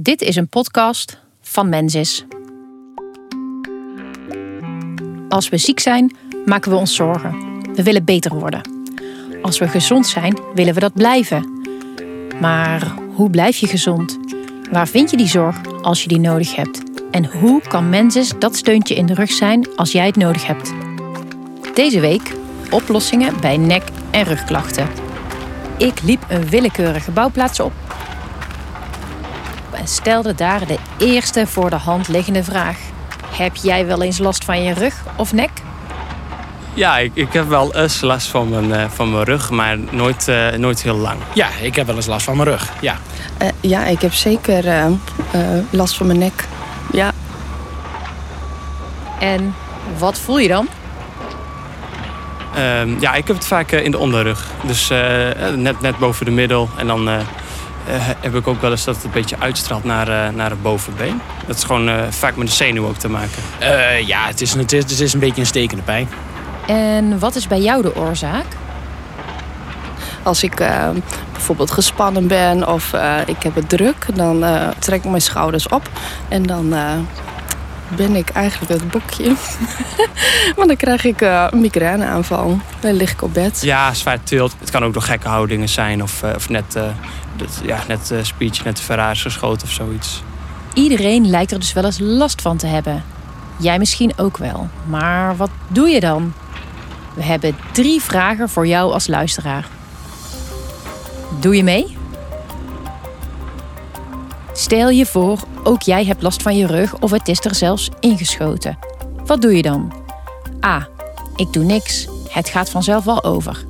Dit 0.00 0.22
is 0.22 0.36
een 0.36 0.48
podcast 0.48 1.18
van 1.40 1.68
Mensis. 1.68 2.24
Als 5.28 5.48
we 5.48 5.56
ziek 5.56 5.80
zijn, 5.80 6.16
maken 6.44 6.70
we 6.70 6.76
ons 6.76 6.94
zorgen. 6.94 7.60
We 7.74 7.82
willen 7.82 8.04
beter 8.04 8.34
worden. 8.34 8.60
Als 9.42 9.58
we 9.58 9.68
gezond 9.68 10.06
zijn, 10.06 10.38
willen 10.54 10.74
we 10.74 10.80
dat 10.80 10.92
blijven. 10.94 11.62
Maar 12.40 12.94
hoe 13.14 13.30
blijf 13.30 13.56
je 13.56 13.66
gezond? 13.66 14.18
Waar 14.70 14.88
vind 14.88 15.10
je 15.10 15.16
die 15.16 15.28
zorg 15.28 15.56
als 15.82 16.02
je 16.02 16.08
die 16.08 16.20
nodig 16.20 16.54
hebt? 16.56 16.82
En 17.10 17.24
hoe 17.24 17.60
kan 17.68 17.88
Mensis 17.88 18.32
dat 18.38 18.56
steuntje 18.56 18.94
in 18.94 19.06
de 19.06 19.14
rug 19.14 19.30
zijn 19.30 19.76
als 19.76 19.92
jij 19.92 20.06
het 20.06 20.16
nodig 20.16 20.46
hebt? 20.46 20.72
Deze 21.74 22.00
week 22.00 22.34
oplossingen 22.70 23.40
bij 23.40 23.56
nek- 23.56 23.90
en 24.10 24.24
rugklachten. 24.24 24.88
Ik 25.78 26.02
liep 26.02 26.24
een 26.28 26.48
willekeurige 26.48 27.10
bouwplaats 27.10 27.60
op 27.60 27.87
en 29.88 29.94
stelde 29.94 30.34
daar 30.34 30.66
de 30.66 30.78
eerste 30.98 31.46
voor 31.46 31.70
de 31.70 31.76
hand 31.76 32.08
liggende 32.08 32.44
vraag. 32.44 32.76
Heb 33.36 33.56
jij 33.56 33.86
wel 33.86 34.02
eens 34.02 34.18
last 34.18 34.44
van 34.44 34.62
je 34.62 34.72
rug 34.74 34.94
of 35.16 35.32
nek? 35.32 35.50
Ja, 36.74 36.98
ik, 36.98 37.10
ik 37.14 37.32
heb 37.32 37.48
wel 37.48 37.74
eens 37.74 38.00
last 38.00 38.28
van 38.28 38.48
mijn, 38.48 38.72
eh, 38.72 38.90
van 38.90 39.10
mijn 39.12 39.24
rug, 39.24 39.50
maar 39.50 39.78
nooit, 39.90 40.28
eh, 40.28 40.48
nooit 40.50 40.82
heel 40.82 40.96
lang. 40.96 41.18
Ja, 41.34 41.48
ik 41.62 41.76
heb 41.76 41.86
wel 41.86 41.96
eens 41.96 42.06
last 42.06 42.24
van 42.24 42.36
mijn 42.36 42.48
rug. 42.48 42.68
Ja. 42.80 42.96
Eh, 43.38 43.48
ja, 43.60 43.86
ik 43.86 44.00
heb 44.00 44.12
zeker 44.12 44.66
eh, 44.66 44.86
eh, 44.86 44.92
last 45.70 45.96
van 45.96 46.06
mijn 46.06 46.18
nek. 46.18 46.44
Ja, 46.92 47.10
En 49.18 49.54
wat 49.98 50.18
voel 50.18 50.38
je 50.38 50.48
dan? 50.48 50.68
Ehm, 52.54 53.00
ja, 53.00 53.14
ik 53.14 53.26
heb 53.26 53.36
het 53.36 53.46
vaak 53.46 53.70
in 53.72 53.90
de 53.90 53.98
onderrug. 53.98 54.46
Dus 54.66 54.90
eh, 54.90 54.98
net, 55.54 55.80
net 55.80 55.98
boven 55.98 56.24
de 56.24 56.30
middel. 56.30 56.68
En 56.76 56.86
dan 56.86 57.08
heb 58.20 58.34
ik 58.34 58.46
ook 58.46 58.60
wel 58.60 58.70
eens 58.70 58.84
dat 58.84 58.94
het 58.94 59.04
een 59.04 59.10
beetje 59.10 59.38
uitstraalt 59.38 59.84
naar, 59.84 60.08
eh, 60.08 60.34
naar 60.34 60.50
het 60.50 60.62
bovenbeen. 60.62 61.20
Dat 61.46 61.56
is 61.56 61.64
gewoon 61.64 61.88
eh, 61.88 61.94
vaak 62.10 62.36
met 62.36 62.46
de 62.46 62.52
zenuw 62.52 62.86
ook 62.86 62.96
te 62.96 63.08
maken. 63.08 63.42
Eh, 63.58 64.06
ja, 64.06 64.26
het 64.26 64.40
is, 64.40 64.54
het, 64.54 64.72
is, 64.72 64.82
het 64.82 65.00
is 65.00 65.12
een 65.12 65.20
beetje 65.20 65.40
een 65.40 65.46
stekende 65.46 65.82
pijn. 65.82 66.08
En 66.66 67.18
wat 67.18 67.34
is 67.34 67.46
bij 67.46 67.60
jou 67.60 67.82
de 67.82 67.96
oorzaak? 67.96 68.44
als 70.28 70.42
ik 70.42 70.60
eh, 70.60 70.88
bijvoorbeeld 71.32 71.70
gespannen 71.70 72.26
ben 72.26 72.68
of 72.68 72.92
eh, 72.92 73.16
ik 73.26 73.42
heb 73.42 73.54
het 73.54 73.68
druk, 73.68 74.06
dan 74.14 74.44
eh, 74.44 74.68
trek 74.78 75.04
ik 75.04 75.10
mijn 75.10 75.22
schouders 75.22 75.68
op 75.68 75.90
en 76.28 76.42
dan 76.42 76.74
eh, 76.74 76.92
ben 77.96 78.16
ik 78.16 78.28
eigenlijk 78.30 78.72
het 78.72 78.90
bokje. 78.90 79.34
maar 80.56 80.66
dan 80.66 80.76
krijg 80.76 81.04
ik 81.04 81.20
eh, 81.20 81.46
een 81.50 81.60
migraineaanval. 81.60 82.58
Dan 82.80 82.92
lig 82.92 83.12
ik 83.12 83.22
op 83.22 83.34
bed. 83.34 83.60
Ja, 83.62 83.94
zwaar 83.94 84.22
tilt. 84.22 84.54
Het 84.60 84.70
kan 84.70 84.84
ook 84.84 84.92
door 84.92 85.02
gekke 85.02 85.28
houdingen 85.28 85.68
zijn. 85.68 86.02
Of, 86.02 86.22
eh, 86.22 86.30
of 86.36 86.48
net, 86.48 86.74
eh 86.76 86.82
dat- 87.36 87.60
ja, 87.64 87.78
net 87.88 88.10
eh 88.10 88.18
speech, 88.22 88.64
net 88.64 88.76
te 88.76 88.82
ver 88.82 89.10
is 89.10 89.22
geschoten 89.22 89.66
of 89.66 89.72
zoiets. 89.72 90.22
Iedereen 90.74 91.26
lijkt 91.30 91.52
er 91.52 91.58
dus 91.58 91.72
wel 91.72 91.84
eens 91.84 91.98
last 92.00 92.42
van 92.42 92.56
te 92.56 92.66
hebben. 92.66 93.04
Jij 93.56 93.78
misschien 93.78 94.12
ook 94.16 94.36
wel. 94.36 94.68
Maar 94.86 95.36
wat 95.36 95.50
doe 95.68 95.88
je 95.88 96.00
dan? 96.00 96.32
We 97.14 97.22
hebben 97.22 97.56
drie 97.72 98.02
vragen 98.02 98.48
voor 98.48 98.66
jou 98.66 98.92
als 98.92 99.06
luisteraar. 99.06 99.66
Doe 101.40 101.56
je 101.56 101.62
mee? 101.64 101.96
Stel 104.58 104.88
je 104.88 105.06
voor, 105.06 105.38
ook 105.62 105.82
jij 105.82 106.04
hebt 106.04 106.22
last 106.22 106.42
van 106.42 106.56
je 106.56 106.66
rug 106.66 107.00
of 107.00 107.10
het 107.10 107.28
is 107.28 107.44
er 107.44 107.54
zelfs 107.54 107.88
ingeschoten. 108.00 108.78
Wat 109.26 109.42
doe 109.42 109.56
je 109.56 109.62
dan? 109.62 109.92
A. 110.64 110.88
Ik 111.36 111.52
doe 111.52 111.64
niks. 111.64 112.08
Het 112.28 112.48
gaat 112.48 112.70
vanzelf 112.70 113.04
wel 113.04 113.24
over. 113.24 113.64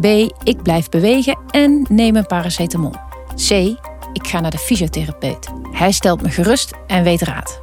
B. 0.00 0.04
Ik 0.42 0.62
blijf 0.62 0.88
bewegen 0.88 1.38
en 1.50 1.86
neem 1.88 2.16
een 2.16 2.26
paracetamol. 2.26 2.94
C. 3.48 3.50
Ik 4.12 4.26
ga 4.26 4.40
naar 4.40 4.50
de 4.50 4.58
fysiotherapeut. 4.58 5.48
Hij 5.72 5.92
stelt 5.92 6.22
me 6.22 6.30
gerust 6.30 6.72
en 6.86 7.02
weet 7.02 7.22
raad. 7.22 7.60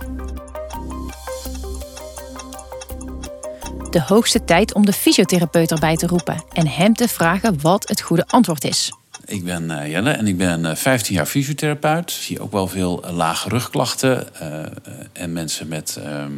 De 3.89 4.01
hoogste 4.01 4.43
tijd 4.43 4.73
om 4.73 4.85
de 4.85 4.93
fysiotherapeut 4.93 5.71
erbij 5.71 5.95
te 5.95 6.07
roepen 6.07 6.43
en 6.53 6.67
hem 6.67 6.93
te 6.93 7.07
vragen 7.07 7.61
wat 7.61 7.87
het 7.87 8.01
goede 8.01 8.27
antwoord 8.27 8.63
is. 8.63 8.96
Ik 9.27 9.43
ben 9.43 9.71
eh, 9.71 9.91
Jelle 9.91 10.11
en 10.11 10.27
ik 10.27 10.37
ben 10.37 10.65
eh, 10.65 10.75
15 10.75 11.15
jaar 11.15 11.25
fysiotherapeut. 11.25 12.09
Ik 12.09 12.23
zie 12.23 12.39
ook 12.39 12.51
wel 12.51 12.67
veel 12.67 13.03
eh, 13.03 13.11
lage 13.11 13.49
rugklachten 13.49 14.35
eh, 14.39 14.59
eh, 14.59 14.69
en 15.13 15.33
mensen 15.33 15.67
met 15.67 15.99
ehm, 16.03 16.31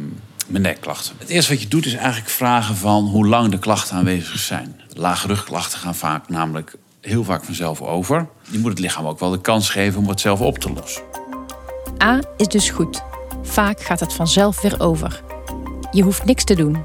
met 0.46 0.62
nekklachten. 0.62 1.14
Het 1.18 1.28
eerste 1.28 1.52
wat 1.52 1.62
je 1.62 1.68
doet 1.68 1.86
is 1.86 1.94
eigenlijk 1.94 2.30
vragen 2.30 2.76
van 2.76 3.04
hoe 3.04 3.26
lang 3.26 3.50
de 3.50 3.58
klachten 3.58 3.96
aanwezig 3.96 4.38
zijn. 4.38 4.80
Lage 4.94 5.26
rugklachten 5.26 5.78
gaan 5.78 5.94
vaak 5.94 6.28
namelijk 6.28 6.74
heel 7.00 7.24
vaak 7.24 7.44
vanzelf 7.44 7.80
over. 7.82 8.26
Je 8.50 8.58
moet 8.58 8.70
het 8.70 8.78
lichaam 8.78 9.06
ook 9.06 9.18
wel 9.18 9.30
de 9.30 9.40
kans 9.40 9.70
geven 9.70 10.00
om 10.00 10.08
het 10.08 10.20
zelf 10.20 10.40
op 10.40 10.58
te 10.58 10.72
lossen. 10.72 11.02
A 12.02 12.20
is 12.36 12.46
dus 12.46 12.70
goed. 12.70 13.02
Vaak 13.42 13.80
gaat 13.80 14.00
het 14.00 14.12
vanzelf 14.12 14.60
weer 14.60 14.80
over. 14.80 15.22
Je 15.90 16.02
hoeft 16.02 16.24
niks 16.24 16.44
te 16.44 16.54
doen. 16.54 16.84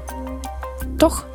Toch? 0.96 1.26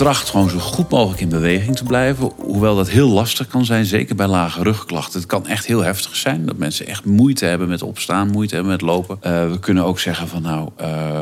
Tracht 0.00 0.28
gewoon 0.28 0.50
zo 0.50 0.58
goed 0.58 0.90
mogelijk 0.90 1.20
in 1.20 1.28
beweging 1.28 1.76
te 1.76 1.84
blijven. 1.84 2.32
Hoewel 2.36 2.76
dat 2.76 2.88
heel 2.90 3.08
lastig 3.08 3.46
kan 3.46 3.64
zijn, 3.64 3.84
zeker 3.84 4.14
bij 4.14 4.26
lage 4.26 4.62
rugklachten. 4.62 5.20
Het 5.20 5.28
kan 5.28 5.46
echt 5.46 5.66
heel 5.66 5.80
heftig 5.80 6.16
zijn. 6.16 6.46
Dat 6.46 6.56
mensen 6.56 6.86
echt 6.86 7.04
moeite 7.04 7.44
hebben 7.44 7.68
met 7.68 7.82
opstaan, 7.82 8.30
moeite 8.30 8.54
hebben 8.54 8.72
met 8.72 8.80
lopen. 8.80 9.18
Eh, 9.20 9.50
we 9.50 9.58
kunnen 9.58 9.84
ook 9.84 10.00
zeggen 10.00 10.28
van 10.28 10.42
nou, 10.42 10.68
eh, 10.76 11.20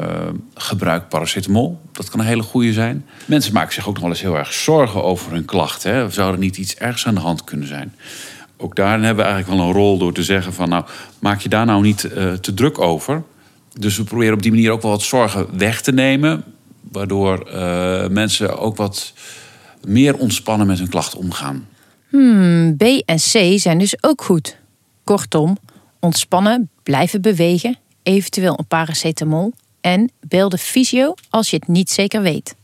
gebruik 0.55 1.09
paracetamol. 1.09 1.81
Dat 1.93 2.11
kan 2.11 2.21
een 2.21 2.27
hele 2.27 2.43
goede 2.43 2.73
zijn. 2.73 3.07
Mensen 3.25 3.53
maken 3.53 3.73
zich 3.73 3.89
ook 3.89 3.95
nog 3.95 4.03
wel 4.03 4.13
eens 4.13 4.21
heel 4.21 4.37
erg 4.37 4.53
zorgen 4.53 5.03
over 5.03 5.33
hun 5.33 5.45
klachten. 5.45 5.95
Hè. 5.95 6.11
Zou 6.11 6.33
er 6.33 6.39
niet 6.39 6.57
iets 6.57 6.75
ergs 6.75 7.07
aan 7.07 7.15
de 7.15 7.21
hand 7.21 7.45
kunnen 7.45 7.69
zijn? 7.69 7.95
Ook 8.57 8.77
daarin 8.77 9.05
hebben 9.05 9.25
we 9.25 9.31
eigenlijk 9.31 9.61
wel 9.61 9.69
een 9.69 9.77
rol 9.77 9.99
door 9.99 10.13
te 10.13 10.23
zeggen 10.23 10.53
van 10.53 10.69
nou, 10.69 10.85
maak 11.19 11.41
je 11.41 11.49
daar 11.49 11.67
nou 11.67 11.83
niet 11.83 12.05
eh, 12.05 12.33
te 12.33 12.55
druk 12.55 12.81
over. 12.81 13.23
Dus 13.79 13.97
we 13.97 14.05
proberen 14.05 14.35
op 14.35 14.43
die 14.43 14.53
manier 14.53 14.71
ook 14.71 14.83
wel 14.83 14.91
wat 14.91 15.03
zorgen 15.03 15.47
weg 15.59 15.81
te 15.81 15.93
nemen. 15.93 16.45
Waardoor 16.93 17.39
eh, 17.39 18.09
mensen 18.09 18.59
ook 18.59 18.77
wat 18.77 19.13
meer 19.87 20.17
ontspannen 20.17 20.67
met 20.67 20.79
hun 20.79 20.89
klachten 20.89 21.19
omgaan. 21.19 21.69
Hmm, 22.09 22.77
B 22.77 22.83
en 22.83 23.17
C 23.17 23.59
zijn 23.59 23.79
dus 23.79 24.03
ook 24.03 24.23
goed. 24.23 24.57
Kortom, 25.05 25.57
ontspannen, 26.01 26.71
blijven 26.83 27.23
bewegen, 27.23 27.79
eventueel 28.03 28.59
een 28.59 28.67
paracetamol 28.67 29.53
en 29.81 30.11
bel 30.21 30.49
de 30.49 30.59
fysio 30.59 31.15
als 31.31 31.51
je 31.51 31.57
het 31.57 31.69
niet 31.69 31.91
zeker 31.91 32.23
weet. 32.23 32.55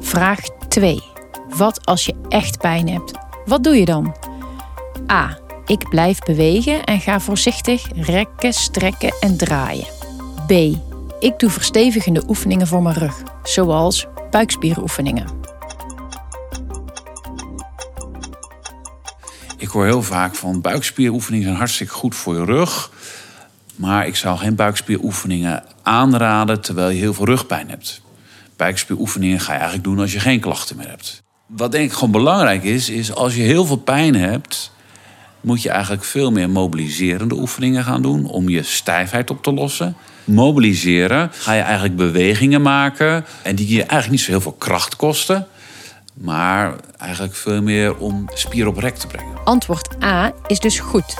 Vraag 0.00 0.40
2. 0.68 1.02
Wat 1.48 1.86
als 1.86 2.06
je 2.06 2.14
echt 2.28 2.58
pijn 2.58 2.88
hebt? 2.88 3.12
Wat 3.44 3.64
doe 3.64 3.76
je 3.76 3.84
dan? 3.84 4.16
A. 5.12 5.38
Ik 5.66 5.88
blijf 5.88 6.18
bewegen 6.18 6.84
en 6.84 7.00
ga 7.00 7.20
voorzichtig 7.20 7.86
rekken, 7.94 8.52
strekken 8.52 9.14
en 9.20 9.36
draaien. 9.36 9.86
B. 10.46 10.52
Ik 11.20 11.38
doe 11.38 11.50
verstevigende 11.50 12.22
oefeningen 12.28 12.66
voor 12.66 12.82
mijn 12.82 12.96
rug, 12.96 13.22
zoals 13.42 14.06
buikspieroefeningen. 14.30 15.26
Ik 19.56 19.68
hoor 19.68 19.84
heel 19.84 20.02
vaak 20.02 20.34
van 20.34 20.60
buikspieroefeningen 20.60 21.46
zijn 21.46 21.58
hartstikke 21.58 21.92
goed 21.92 22.14
voor 22.14 22.34
je 22.34 22.44
rug. 22.44 22.90
Maar 23.76 24.06
ik 24.06 24.16
zou 24.16 24.38
geen 24.38 24.54
buikspieroefeningen 24.54 25.64
aanraden 25.82 26.60
terwijl 26.60 26.88
je 26.88 26.98
heel 26.98 27.14
veel 27.14 27.26
rugpijn 27.26 27.70
hebt. 27.70 28.00
Buikspieroefeningen 28.56 29.40
ga 29.40 29.52
je 29.52 29.58
eigenlijk 29.58 29.88
doen 29.88 29.98
als 29.98 30.12
je 30.12 30.20
geen 30.20 30.40
klachten 30.40 30.76
meer 30.76 30.88
hebt. 30.88 31.22
Wat 31.46 31.72
denk 31.72 31.84
ik 31.84 31.92
gewoon 31.92 32.10
belangrijk 32.10 32.64
is, 32.64 32.88
is 32.88 33.14
als 33.14 33.34
je 33.34 33.42
heel 33.42 33.64
veel 33.64 33.76
pijn 33.76 34.14
hebt, 34.14 34.72
moet 35.40 35.62
je 35.62 35.70
eigenlijk 35.70 36.04
veel 36.04 36.30
meer 36.30 36.50
mobiliserende 36.50 37.34
oefeningen 37.34 37.84
gaan 37.84 38.02
doen 38.02 38.26
om 38.26 38.48
je 38.48 38.62
stijfheid 38.62 39.30
op 39.30 39.42
te 39.42 39.52
lossen. 39.52 39.96
Mobiliseren 40.24 41.30
ga 41.32 41.52
je 41.52 41.60
eigenlijk 41.60 41.96
bewegingen 41.96 42.62
maken 42.62 43.24
en 43.42 43.56
die 43.56 43.68
je 43.68 43.80
eigenlijk 43.80 44.10
niet 44.10 44.20
zo 44.20 44.30
heel 44.30 44.40
veel 44.40 44.56
kracht 44.58 44.96
kosten, 44.96 45.46
maar 46.14 46.74
eigenlijk 46.96 47.34
veel 47.34 47.62
meer 47.62 47.96
om 47.96 48.28
spier 48.34 48.66
op 48.66 48.76
rek 48.76 48.96
te 48.96 49.06
brengen. 49.06 49.44
Antwoord 49.44 50.02
A 50.02 50.32
is 50.46 50.58
dus 50.58 50.78
goed. 50.78 51.16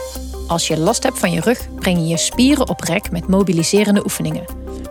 Als 0.47 0.67
je 0.67 0.79
last 0.79 1.03
hebt 1.03 1.19
van 1.19 1.33
je 1.33 1.41
rug, 1.41 1.75
breng 1.75 1.99
je 1.99 2.07
je 2.07 2.17
spieren 2.17 2.69
op 2.69 2.81
rek 2.81 3.11
met 3.11 3.29
mobiliserende 3.29 4.05
oefeningen. 4.05 4.45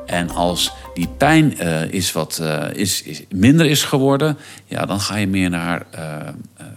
En 0.08 0.30
als 0.30 0.72
die 0.94 1.08
pijn 1.18 1.58
eh, 1.58 1.92
is 1.92 2.12
wat 2.12 2.38
eh, 2.38 2.66
is, 2.74 3.02
is 3.02 3.22
minder 3.30 3.66
is 3.66 3.84
geworden, 3.84 4.38
ja, 4.66 4.86
dan 4.86 5.00
ga 5.00 5.16
je 5.16 5.28
meer 5.28 5.50
naar 5.50 5.86
eh, 5.92 6.04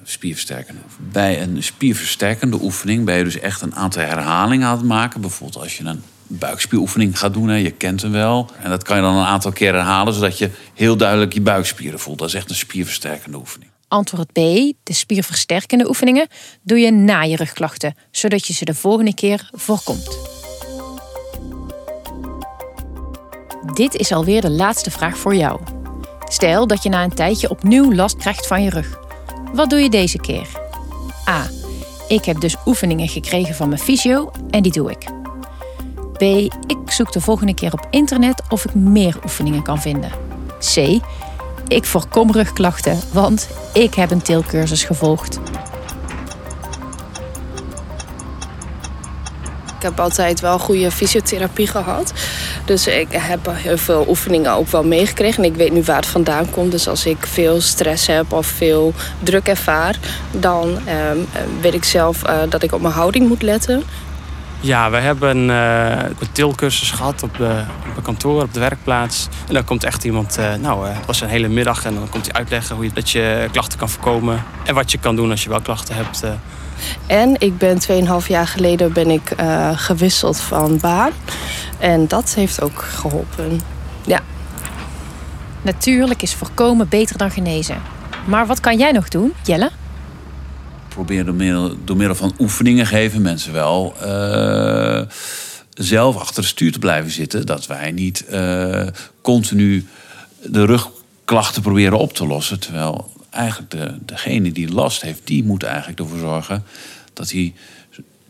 spierversterkende. 0.03 0.81
Bij 0.99 1.43
een 1.43 1.63
spierversterkende 1.63 2.63
oefening 2.63 3.05
ben 3.05 3.17
je 3.17 3.25
dus 3.25 3.39
echt 3.39 3.61
een 3.61 3.75
aantal 3.75 4.03
herhalingen 4.03 4.69
aan 4.69 4.77
het 4.77 4.87
maken. 4.87 5.21
Bijvoorbeeld 5.21 5.63
als 5.63 5.77
je 5.77 5.85
een 5.85 6.03
buikspieroefening 6.27 7.19
gaat 7.19 7.35
doen, 7.35 7.49
hè, 7.49 7.57
je 7.57 7.71
kent 7.71 8.03
hem 8.03 8.13
wel. 8.13 8.51
En 8.63 8.71
dat 8.71 8.83
kan 8.83 8.97
je 8.97 9.03
dan 9.03 9.17
een 9.17 9.25
aantal 9.25 9.53
keer 9.53 9.73
herhalen, 9.73 10.15
zodat 10.15 10.39
je 10.39 10.51
heel 10.75 10.97
duidelijk 10.97 11.33
je 11.33 11.41
buikspieren 11.41 11.99
voelt. 11.99 12.19
Dat 12.19 12.29
is 12.29 12.35
echt 12.35 12.51
een 12.51 12.57
spierversterkende 12.57 13.37
oefening. 13.37 13.71
Antwoord 13.89 14.33
B, 14.33 14.35
de 14.83 14.93
spierversterkende 14.93 15.89
oefeningen, 15.89 16.27
doe 16.63 16.79
je 16.79 16.91
na 16.91 17.23
je 17.23 17.37
rugklachten, 17.37 17.95
zodat 18.11 18.47
je 18.47 18.53
ze 18.53 18.65
de 18.65 18.75
volgende 18.75 19.15
keer 19.15 19.49
voorkomt. 19.53 20.40
Dit 23.65 23.95
is 23.95 24.13
alweer 24.13 24.41
de 24.41 24.51
laatste 24.51 24.91
vraag 24.91 25.19
voor 25.19 25.35
jou. 25.35 25.61
Stel 26.25 26.67
dat 26.67 26.83
je 26.83 26.89
na 26.89 27.03
een 27.03 27.15
tijdje 27.15 27.51
opnieuw 27.51 27.93
last 27.93 28.17
krijgt 28.17 28.47
van 28.47 28.63
je 28.63 28.71
rug. 28.71 28.99
Wat 29.53 29.71
doe 29.71 29.81
je 29.81 29.91
deze 29.91 30.19
keer? 30.19 30.47
A. 31.29 31.47
Ik 32.09 32.25
heb 32.25 32.41
dus 32.41 32.57
oefeningen 32.67 33.09
gekregen 33.09 33.55
van 33.55 33.69
mijn 33.69 33.81
fysio 33.81 34.31
en 34.51 34.63
die 34.63 34.73
doe 34.73 34.91
ik. 34.91 35.09
B. 36.13 36.23
Ik 36.67 36.79
zoek 36.87 37.13
de 37.13 37.21
volgende 37.21 37.55
keer 37.55 37.73
op 37.73 37.87
internet 37.91 38.43
of 38.49 38.65
ik 38.65 38.75
meer 38.75 39.17
oefeningen 39.25 39.63
kan 39.63 39.81
vinden. 39.81 40.11
C. 40.75 41.01
Ik 41.69 41.85
voorkom 41.85 42.33
rugklachten, 42.33 42.99
want 43.13 43.49
ik 43.73 43.95
heb 43.95 44.11
een 44.11 44.23
teelcursus 44.23 44.85
gevolgd. 44.85 45.41
Ik 49.77 49.87
heb 49.87 50.01
altijd 50.01 50.41
wel 50.41 50.59
goede 50.59 50.91
fysiotherapie 50.91 51.67
gehad. 51.67 52.13
Dus 52.71 52.87
ik 52.87 53.09
heb 53.11 53.51
heel 53.53 53.79
veel 53.79 54.05
oefeningen 54.09 54.53
ook 54.53 54.69
wel 54.69 54.85
meegekregen. 54.85 55.45
En 55.45 55.51
ik 55.51 55.57
weet 55.57 55.73
nu 55.73 55.83
waar 55.83 55.97
het 55.97 56.07
vandaan 56.07 56.51
komt. 56.51 56.71
Dus 56.71 56.89
als 56.89 57.07
ik 57.07 57.27
veel 57.27 57.61
stress 57.61 58.07
heb 58.07 58.33
of 58.33 58.47
veel 58.47 58.95
druk 59.23 59.49
ervaar... 59.49 59.97
dan 60.31 60.79
ehm, 60.85 61.19
weet 61.61 61.75
ik 61.75 61.85
zelf 61.85 62.23
eh, 62.23 62.39
dat 62.49 62.63
ik 62.63 62.73
op 62.73 62.81
mijn 62.81 62.95
houding 62.95 63.29
moet 63.29 63.43
letten. 63.43 63.83
Ja, 64.61 64.91
we 64.91 64.97
hebben 64.97 65.51
eh, 65.51 66.05
een 66.19 66.33
tilcursus 66.33 66.91
gehad 66.91 67.23
op, 67.23 67.37
de, 67.37 67.63
op 67.91 67.97
een 67.97 68.03
kantoor, 68.03 68.43
op 68.43 68.55
de 68.55 68.61
werkplaats. 68.61 69.29
En 69.49 69.55
dan 69.55 69.65
komt 69.65 69.85
echt 69.85 70.05
iemand, 70.05 70.39
eh, 70.39 70.55
nou, 70.55 70.89
het 70.89 71.07
was 71.07 71.21
een 71.21 71.29
hele 71.29 71.49
middag 71.49 71.85
en 71.85 71.95
dan 71.95 72.09
komt 72.09 72.27
hij 72.27 72.35
uitleggen 72.35 72.77
hoe 72.77 72.85
je 72.85 72.93
dat 72.93 73.11
je 73.11 73.49
klachten 73.53 73.79
kan 73.79 73.89
voorkomen. 73.89 74.45
En 74.65 74.75
wat 74.75 74.91
je 74.91 74.99
kan 74.99 75.17
doen 75.17 75.31
als 75.31 75.43
je 75.43 75.49
wel 75.49 75.61
klachten 75.61 75.95
hebt. 75.95 76.23
En 77.07 77.35
ik 77.39 77.59
ben 77.59 77.79
2,5 78.23 78.27
jaar 78.27 78.47
geleden 78.47 78.93
ben 78.93 79.11
ik 79.11 79.33
gewisseld 79.75 80.41
van 80.41 80.79
baan. 80.79 81.13
En 81.81 82.09
dat 82.09 82.35
heeft 82.35 82.63
ook 82.63 82.83
geholpen. 82.83 83.61
Ja. 84.07 84.21
Natuurlijk 85.63 86.23
is 86.23 86.35
voorkomen 86.35 86.89
beter 86.89 87.19
dan 87.19 87.31
genezen. 87.31 87.83
Maar 88.27 88.47
wat 88.47 88.61
kan 88.61 88.79
jij 88.79 88.93
nog 88.93 89.09
doen, 89.09 89.33
Jelle? 89.45 89.71
Probeer 90.89 91.25
door 91.25 91.35
middel, 91.35 91.77
door 91.85 91.97
middel 91.97 92.15
van 92.15 92.35
oefeningen 92.39 92.87
geven 92.87 93.23
mensen 93.23 93.53
wel 93.53 93.95
eh, 94.01 95.03
zelf 95.75 96.17
achter 96.17 96.37
het 96.37 96.53
stuur 96.53 96.73
te 96.73 96.79
blijven 96.79 97.11
zitten. 97.11 97.47
Dat 97.47 97.67
wij 97.67 97.91
niet 97.91 98.27
eh, 98.27 98.87
continu 99.21 99.87
de 100.43 100.65
rugklachten 100.65 101.63
proberen 101.63 101.99
op 101.99 102.13
te 102.13 102.27
lossen. 102.27 102.61
Terwijl 102.61 103.13
eigenlijk 103.31 103.71
de, 103.71 103.99
degene 104.01 104.53
die 104.53 104.73
last 104.73 105.03
heeft, 105.03 105.21
die 105.25 105.45
moet 105.45 105.63
eigenlijk 105.63 105.99
ervoor 106.01 106.19
zorgen 106.19 106.65
dat 107.13 107.31
hij 107.31 107.55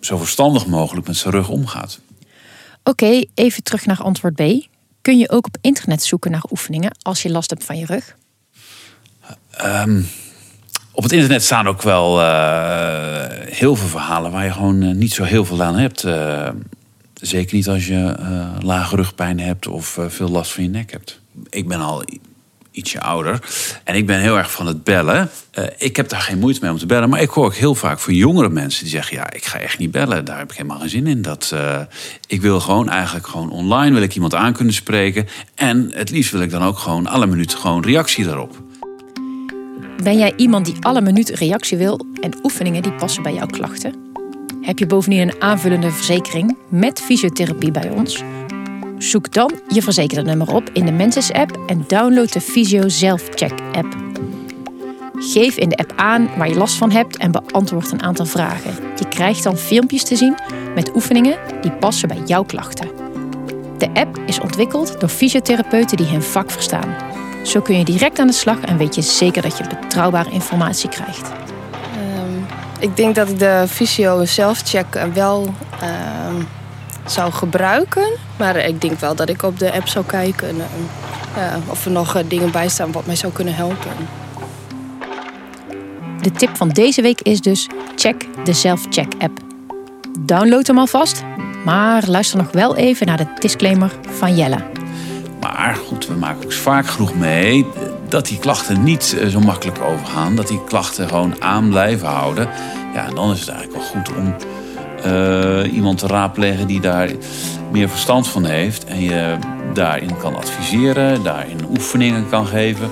zo 0.01 0.17
verstandig 0.17 0.67
mogelijk 0.67 1.07
met 1.07 1.17
zijn 1.17 1.35
rug 1.35 1.49
omgaat. 1.49 2.01
Oké, 2.91 3.25
even 3.35 3.63
terug 3.63 3.87
naar 3.87 4.03
antwoord 4.03 4.35
B. 4.35 4.69
Kun 5.01 5.19
je 5.19 5.31
ook 5.31 5.47
op 5.47 5.57
internet 5.61 6.03
zoeken 6.03 6.31
naar 6.31 6.45
oefeningen 6.51 6.97
als 7.03 7.23
je 7.23 7.31
last 7.31 7.51
hebt 7.51 7.65
van 7.65 7.79
je 7.79 7.87
rug? 7.87 8.17
Ehm, 9.51 10.03
op 10.93 11.03
het 11.03 11.13
internet 11.13 11.43
staan 11.43 11.67
ook 11.67 11.83
wel 11.83 12.21
eh, 12.21 13.25
heel 13.47 13.77
veel 13.77 13.89
verhalen 13.89 14.31
waar 14.33 14.45
je 14.45 14.53
gewoon 14.53 14.83
eh, 14.83 14.95
niet 14.95 15.13
zo 15.13 15.25
heel 15.25 15.45
veel 15.45 15.63
aan 15.63 15.77
hebt. 15.77 16.05
Eh, 16.05 16.49
zeker 17.15 17.55
niet 17.55 17.69
als 17.69 17.87
je 17.87 18.15
eh, 18.19 18.57
lage 18.61 18.97
rugpijn 18.97 19.41
hebt 19.41 19.67
of 19.67 19.99
eh, 19.99 20.09
veel 20.09 20.29
last 20.29 20.53
van 20.53 20.63
je 20.63 20.69
nek 20.69 20.91
hebt. 20.91 21.21
Ik 21.51 21.69
ben 21.69 21.81
al 21.81 22.05
ietsje 22.71 23.01
ouder 23.01 23.39
en 23.85 23.95
ik 23.95 24.07
ben 24.07 24.21
heel 24.21 24.39
erg 24.39 24.53
van 24.53 24.67
het 24.67 24.85
bellen. 24.85 25.31
Eh, 25.51 25.65
ik 25.79 25.97
heb 25.97 26.09
daar 26.09 26.21
geen 26.21 26.39
moeite 26.39 26.59
mee 26.63 26.71
om 26.71 26.79
te 26.79 26.87
bellen, 26.87 27.09
maar 27.09 27.21
ik 27.21 27.29
hoor 27.31 27.45
ook 27.45 27.55
heel 27.55 27.75
vaak 27.75 27.99
van 27.99 28.15
jongere 28.15 28.49
mensen 28.49 28.83
die 28.83 28.93
zeggen: 28.93 29.17
ja, 29.17 29.33
ik 29.33 29.45
ga 29.45 29.59
echt 29.59 29.79
niet 29.79 29.91
bellen. 29.91 30.25
Daar 30.25 30.39
heb 30.39 30.51
ik 30.51 30.57
helemaal 30.57 30.79
geen 30.79 30.89
zin 30.89 31.07
in. 31.07 31.23
Dat, 31.23 31.51
eh, 31.55 31.81
ik 32.27 32.41
wil 32.41 32.61
gewoon 32.61 32.89
eigenlijk 32.89 33.27
gewoon 33.27 33.51
online 33.51 33.95
wil 33.95 34.03
ik 34.03 34.15
iemand 34.15 34.35
aan 34.35 34.53
kunnen 34.53 34.75
spreken 34.75 35.29
en 35.55 35.91
het 35.95 36.11
liefst 36.11 36.33
wil 36.33 36.41
ik 36.41 36.51
dan 36.51 36.63
ook 36.63 36.79
gewoon 36.79 37.07
alle 37.07 37.27
minuten 37.27 37.59
gewoon 37.59 37.83
reactie 37.83 38.25
daarop. 38.25 38.63
Ben 40.03 40.19
jij 40.19 40.33
iemand 40.37 40.65
die 40.65 40.77
alle 40.81 41.01
minuten 41.01 41.35
reactie 41.35 41.79
wil 41.79 42.07
en 42.21 42.39
oefeningen 42.43 42.83
die 42.83 42.93
passen 42.93 43.23
bij 43.23 43.35
jouw 43.35 43.47
klachten? 43.47 43.95
Heb 44.61 44.79
je 44.79 44.87
bovendien 44.87 45.21
een 45.21 45.43
aanvullende 45.43 45.91
verzekering 45.91 46.57
met 46.69 47.01
fysiotherapie 47.01 47.71
bij 47.71 47.91
ons? 47.91 48.23
Zoek 49.03 49.33
dan 49.33 49.53
je 49.69 49.83
verzekerde 49.83 50.23
nummer 50.23 50.55
op 50.55 50.71
in 50.73 50.85
de 50.85 50.93
Menses-app 50.93 51.59
en 51.67 51.85
download 51.87 52.33
de 52.33 52.41
Physio 52.41 52.89
Self-Check-app. 52.89 53.97
Geef 55.15 55.57
in 55.57 55.69
de 55.69 55.77
app 55.77 55.93
aan 55.97 56.29
waar 56.37 56.49
je 56.49 56.57
last 56.57 56.75
van 56.75 56.91
hebt 56.91 57.17
en 57.17 57.31
beantwoord 57.31 57.93
een 57.93 58.03
aantal 58.03 58.27
vragen. 58.27 58.75
Je 58.97 59.09
krijgt 59.09 59.43
dan 59.43 59.57
filmpjes 59.57 60.05
te 60.05 60.17
zien 60.17 60.35
met 60.75 60.95
oefeningen 60.95 61.39
die 61.61 61.73
passen 61.73 62.09
bij 62.09 62.23
jouw 62.27 62.43
klachten. 62.43 62.89
De 63.79 63.91
app 63.95 64.19
is 64.27 64.41
ontwikkeld 64.41 65.01
door 65.01 65.09
fysiotherapeuten 65.09 65.97
die 65.97 66.07
hun 66.07 66.23
vak 66.23 66.51
verstaan. 66.51 66.95
Zo 67.45 67.61
kun 67.61 67.79
je 67.79 67.85
direct 67.85 68.19
aan 68.19 68.27
de 68.27 68.33
slag 68.33 68.61
en 68.61 68.77
weet 68.77 68.95
je 68.95 69.03
zeker 69.03 69.43
dat 69.43 69.59
je 69.59 69.65
betrouwbare 69.81 70.31
informatie 70.31 70.89
krijgt. 70.89 71.33
Ehm, 71.97 72.43
ik 72.79 72.97
denk 72.97 73.15
dat 73.15 73.29
ik 73.29 73.39
de 73.39 73.65
Visio 73.67 74.25
self-check 74.25 74.95
eh, 74.95 75.05
wel 75.13 75.55
ehm, 75.81 76.43
zou 77.11 77.33
gebruiken. 77.33 78.09
Maar 78.37 78.57
ik 78.57 78.81
denk 78.81 79.01
wel 79.01 79.15
dat 79.15 79.29
ik 79.29 79.43
op 79.43 79.59
de 79.59 79.73
app 79.73 79.89
zou 79.89 80.05
kijken 80.05 80.57
ja, 81.37 81.59
of 81.67 81.85
er 81.85 81.91
nog 81.91 82.17
eh, 82.17 82.23
dingen 82.29 82.51
bij 82.51 82.69
staan 82.69 82.93
wat 82.93 83.07
mij 83.07 83.17
zou 83.17 83.33
kunnen 83.33 83.55
helpen. 83.55 83.91
De 86.21 86.31
tip 86.31 86.57
van 86.57 86.69
deze 86.69 87.03
week 87.03 87.21
is 87.21 87.41
dus 87.41 87.69
check 87.97 88.27
de 88.45 88.53
Self-Check 88.53 89.13
app. 89.19 89.39
Download 90.19 90.67
hem 90.67 90.79
alvast, 90.79 91.23
maar 91.65 92.03
luister 92.07 92.39
nog 92.39 92.53
wel 92.53 92.77
even 92.77 93.07
naar 93.07 93.17
de 93.17 93.27
disclaimer 93.39 93.93
van 94.09 94.37
Jelle. 94.37 94.59
Maar 95.41 95.77
goed, 95.87 96.07
we 96.07 96.15
maken 96.15 96.45
ook 96.45 96.53
vaak 96.53 96.87
genoeg 96.87 97.15
mee 97.15 97.67
dat 98.09 98.27
die 98.27 98.39
klachten 98.39 98.83
niet 98.83 99.17
eh, 99.19 99.27
zo 99.27 99.41
makkelijk 99.41 99.81
overgaan. 99.81 100.37
Dat 100.37 100.49
die 100.49 100.65
klachten 100.65 101.09
gewoon 101.09 101.43
aan 101.43 101.69
blijven 101.69 102.09
houden. 102.09 102.49
Ja, 102.95 103.07
en 103.07 103.15
dan 103.15 103.33
is 103.33 103.41
het 103.41 103.49
eigenlijk 103.49 103.83
wel 103.83 103.89
goed 104.03 104.17
om 104.17 104.35
eh, 105.05 105.73
iemand 105.73 105.99
te 105.99 106.07
raadplegen 106.07 106.67
die 106.67 106.81
daar 106.81 107.11
meer 107.71 107.89
verstand 107.89 108.29
van 108.29 108.45
heeft. 108.45 108.85
En 108.85 109.01
je 109.01 109.37
daarin 109.75 110.17
kan 110.17 110.37
adviseren, 110.37 111.23
daarin 111.23 111.59
oefeningen 111.71 112.29
kan 112.29 112.47
geven. 112.47 112.91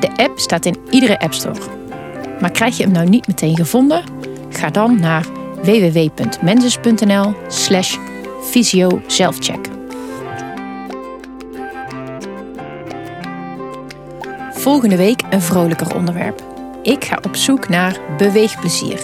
De 0.00 0.10
app 0.16 0.38
staat 0.38 0.66
in 0.66 0.76
iedere 0.90 1.18
App 1.18 1.34
Store. 1.34 1.60
Maar 2.40 2.50
krijg 2.50 2.76
je 2.76 2.82
hem 2.82 2.92
nou 2.92 3.08
niet 3.08 3.26
meteen 3.26 3.56
gevonden? 3.56 4.02
Ga 4.50 4.70
dan 4.70 5.00
naar 5.00 5.26
www.mensis.nl 5.62 7.34
slash 7.48 7.96
fysioselfcheck. 8.42 9.68
Volgende 14.52 14.96
week 14.96 15.22
een 15.30 15.42
vrolijker 15.42 15.94
onderwerp. 15.94 16.42
Ik 16.82 17.04
ga 17.04 17.18
op 17.22 17.36
zoek 17.36 17.68
naar 17.68 17.96
beweegplezier. 18.16 19.00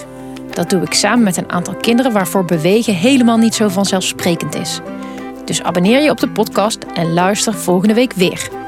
Dat 0.55 0.71
doe 0.71 0.83
ik 0.83 0.95
samen 0.95 1.25
met 1.25 1.37
een 1.37 1.51
aantal 1.51 1.75
kinderen 1.75 2.13
waarvoor 2.13 2.45
bewegen 2.45 2.95
helemaal 2.95 3.37
niet 3.37 3.55
zo 3.55 3.69
vanzelfsprekend 3.69 4.55
is. 4.55 4.81
Dus 5.45 5.63
abonneer 5.63 6.03
je 6.03 6.11
op 6.11 6.21
de 6.21 6.29
podcast 6.29 6.79
en 6.95 7.13
luister 7.13 7.55
volgende 7.55 7.95
week 7.95 8.13
weer. 8.13 8.64